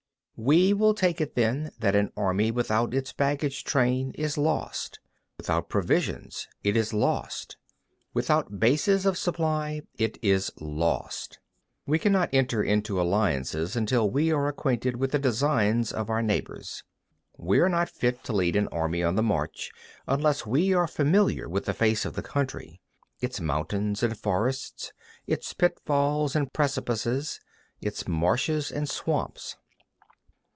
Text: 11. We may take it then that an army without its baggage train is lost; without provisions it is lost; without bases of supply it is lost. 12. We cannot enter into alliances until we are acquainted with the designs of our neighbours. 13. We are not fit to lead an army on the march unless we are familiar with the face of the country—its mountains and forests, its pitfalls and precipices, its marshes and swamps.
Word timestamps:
11. 0.37 0.47
We 0.47 0.73
may 0.73 0.93
take 0.93 1.21
it 1.21 1.35
then 1.35 1.69
that 1.77 1.95
an 1.95 2.11
army 2.17 2.49
without 2.49 2.95
its 2.95 3.13
baggage 3.13 3.63
train 3.63 4.11
is 4.15 4.39
lost; 4.39 4.99
without 5.37 5.69
provisions 5.69 6.47
it 6.63 6.75
is 6.75 6.93
lost; 6.95 7.57
without 8.15 8.59
bases 8.59 9.05
of 9.05 9.19
supply 9.19 9.81
it 9.99 10.17
is 10.23 10.49
lost. 10.59 11.33
12. 11.85 11.85
We 11.91 11.99
cannot 11.99 12.29
enter 12.33 12.63
into 12.63 12.99
alliances 12.99 13.75
until 13.75 14.09
we 14.09 14.31
are 14.31 14.47
acquainted 14.47 14.95
with 14.95 15.11
the 15.11 15.19
designs 15.19 15.91
of 15.91 16.09
our 16.09 16.23
neighbours. 16.23 16.81
13. 17.35 17.45
We 17.47 17.59
are 17.59 17.69
not 17.69 17.87
fit 17.87 18.23
to 18.23 18.33
lead 18.33 18.55
an 18.55 18.67
army 18.69 19.03
on 19.03 19.13
the 19.13 19.21
march 19.21 19.69
unless 20.07 20.47
we 20.47 20.73
are 20.73 20.87
familiar 20.87 21.47
with 21.47 21.65
the 21.65 21.73
face 21.75 22.03
of 22.03 22.15
the 22.15 22.23
country—its 22.23 23.39
mountains 23.39 24.01
and 24.01 24.17
forests, 24.17 24.91
its 25.27 25.53
pitfalls 25.53 26.35
and 26.35 26.51
precipices, 26.51 27.39
its 27.79 28.07
marshes 28.07 28.71
and 28.71 28.89
swamps. 28.89 29.55